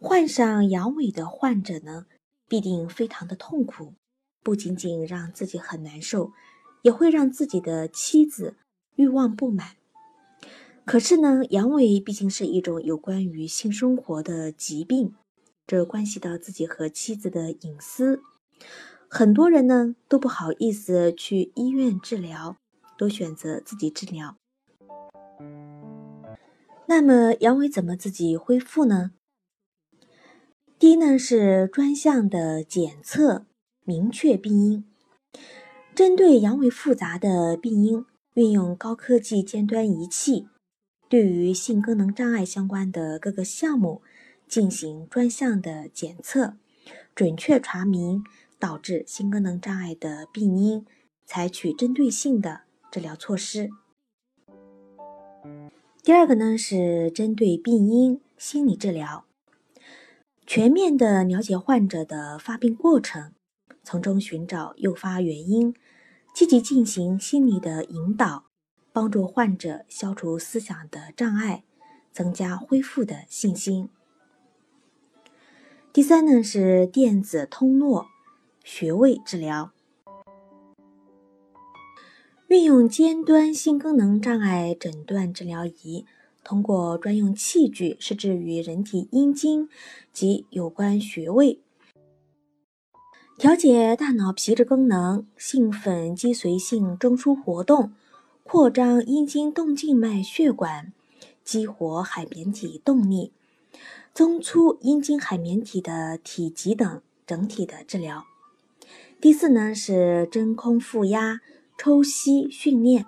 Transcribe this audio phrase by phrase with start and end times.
[0.00, 2.06] 患上阳痿的患者呢，
[2.46, 3.94] 必定非常的痛苦，
[4.42, 6.32] 不仅仅让自己很难受，
[6.82, 8.56] 也会让自己的妻子
[8.96, 9.76] 欲望不满。
[10.84, 15.14] 可是呢，阳痿毕竟是一种有关于性生活的疾病，
[15.66, 18.22] 这关系到自己和妻子的隐私，
[19.08, 22.56] 很多人呢都不好意思去医院治疗，
[22.96, 24.36] 都选择自己治疗。
[26.86, 29.10] 那么，阳痿怎么自己恢复呢？
[30.86, 33.44] 第一呢是专项的检测，
[33.82, 34.84] 明确病因。
[35.96, 40.46] 针对阳痿复杂的病因，运用高科技尖端仪器，
[41.08, 44.00] 对于性功能障碍相关的各个项目
[44.46, 46.54] 进行专项的检测，
[47.16, 48.22] 准确查明
[48.60, 50.86] 导致性功能障碍的病因，
[51.24, 52.60] 采取针对性的
[52.92, 53.70] 治疗措施。
[56.04, 59.25] 第二个呢是针对病因心理治疗。
[60.46, 63.32] 全面的了解患者的发病过程，
[63.82, 65.74] 从中寻找诱发原因，
[66.32, 68.44] 积极进行心理的引导，
[68.92, 71.64] 帮助患者消除思想的障碍，
[72.12, 73.88] 增加恢复的信心。
[75.92, 78.06] 第三呢是电子通络
[78.62, 79.72] 穴位治疗，
[82.46, 86.06] 运用尖端性功能障碍诊断治疗仪。
[86.46, 89.68] 通过专用器具施治于人体阴茎
[90.12, 91.58] 及有关穴位，
[93.36, 97.92] 调节大脑皮质功能，兴奋肌髓性中枢活动，
[98.44, 100.92] 扩张阴茎动静脉血管，
[101.42, 103.32] 激活海绵体动力，
[104.14, 108.24] 增粗阴茎海绵体的体积等整体的治疗。
[109.20, 111.40] 第四呢是真空负压
[111.76, 113.04] 抽吸训练。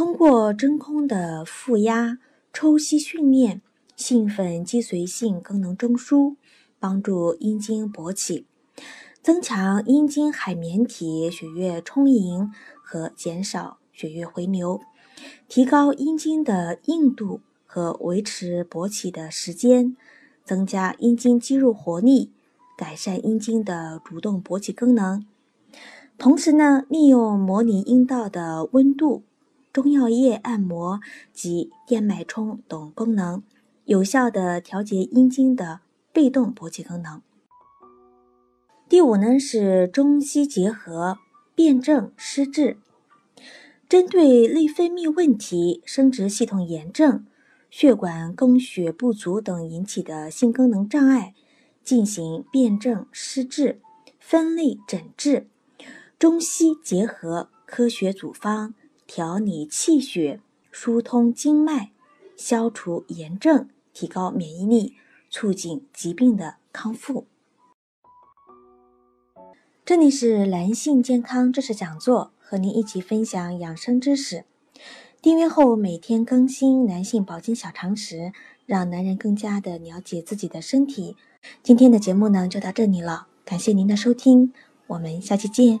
[0.00, 2.16] 通过真空的负压
[2.54, 3.60] 抽吸训练，
[3.96, 6.36] 兴奋肌髓性功能中枢，
[6.78, 8.46] 帮助阴茎勃起，
[9.22, 12.50] 增强阴茎海绵体血液充盈
[12.82, 14.80] 和减少血液回流，
[15.46, 19.94] 提高阴茎的硬度和维持勃起的时间，
[20.46, 22.32] 增加阴茎肌肉活力，
[22.74, 25.22] 改善阴茎的主动勃起功能。
[26.16, 29.24] 同时呢，利用模拟阴道的温度。
[29.72, 31.00] 中药液按摩
[31.32, 33.42] 及电脉冲等功能，
[33.84, 35.80] 有效的调节阴茎的
[36.12, 37.22] 被动勃起功能。
[38.88, 41.18] 第五呢是中西结合，
[41.54, 42.78] 辩证施治，
[43.88, 47.24] 针对内分泌问题、生殖系统炎症、
[47.70, 51.32] 血管供血不足等引起的性功能障碍，
[51.84, 53.80] 进行辩证施治、
[54.18, 55.46] 分类诊治，
[56.18, 58.74] 中西结合科学组方。
[59.12, 60.38] 调理气血，
[60.70, 61.90] 疏通经脉，
[62.36, 64.94] 消除炎症，提高免疫力，
[65.28, 67.26] 促进疾病的康复。
[69.84, 74.44] 这里是男性健康知识讲座，和您一起分享养生知识。
[75.20, 78.32] 订阅后每天更新男性保健小常识，
[78.64, 81.16] 让男人更加的了解自己的身体。
[81.64, 84.52] 今天的节目呢就到这里了，感谢您的收听，
[84.86, 85.80] 我们下期见。